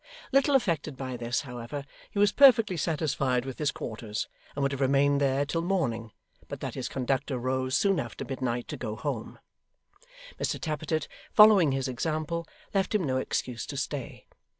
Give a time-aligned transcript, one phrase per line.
[0.31, 4.81] Little affected by this, however, he was perfectly satisfied with his quarters and would have
[4.81, 6.11] remained there till morning,
[6.47, 9.37] but that his conductor rose soon after midnight, to go home;
[10.39, 14.25] Mr Tappertit following his example, left him no excuse to stay.